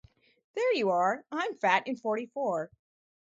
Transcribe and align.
There 0.55 0.73
you 0.73 0.89
are, 0.89 1.23
I’m 1.31 1.53
fat 1.53 1.83
and 1.85 2.01
forty-four. 2.01 2.71